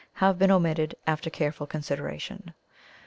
have 0.13 0.39
been 0.39 0.49
omitted 0.49 0.95
after 1.05 1.29
careful 1.29 1.67
consideration. 1.67 2.55